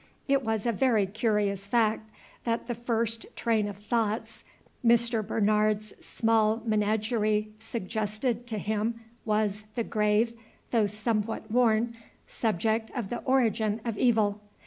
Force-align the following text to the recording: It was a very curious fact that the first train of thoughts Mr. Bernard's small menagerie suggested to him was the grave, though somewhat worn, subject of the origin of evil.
It 0.27 0.43
was 0.43 0.65
a 0.65 0.71
very 0.71 1.05
curious 1.05 1.67
fact 1.67 2.09
that 2.43 2.67
the 2.67 2.73
first 2.73 3.27
train 3.35 3.67
of 3.67 3.77
thoughts 3.77 4.43
Mr. 4.83 5.21
Bernard's 5.23 5.93
small 6.03 6.63
menagerie 6.65 7.49
suggested 7.59 8.47
to 8.47 8.57
him 8.57 8.99
was 9.25 9.65
the 9.75 9.83
grave, 9.83 10.33
though 10.71 10.87
somewhat 10.87 11.51
worn, 11.51 11.95
subject 12.25 12.89
of 12.95 13.09
the 13.09 13.19
origin 13.19 13.79
of 13.85 13.95
evil. 13.99 14.41